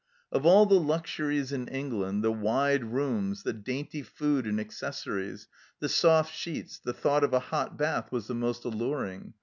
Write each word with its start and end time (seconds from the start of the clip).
Of 0.31 0.47
all 0.47 0.65
the 0.65 0.79
luxuries 0.79 1.51
in 1.51 1.67
England, 1.67 2.23
the 2.23 2.31
wide 2.31 2.85
rooms, 2.85 3.43
the 3.43 3.53
dainty 3.53 4.01
food 4.01 4.47
and 4.47 4.59
accessories, 4.59 5.47
the 5.79 5.89
soft 5.89 6.33
sheets, 6.35 6.79
the 6.79 6.91
thought 6.91 7.23
of 7.23 7.33
a 7.33 7.39
hot 7.39 7.77
bath 7.77 8.11
was 8.11 8.25
the 8.25 8.33
most 8.33 8.65
alluring. 8.65 9.35